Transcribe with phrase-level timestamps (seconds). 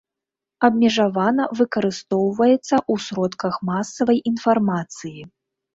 [0.67, 5.21] Абмежавана выкарыстоўваецца ў сродках масавай інфармацыі.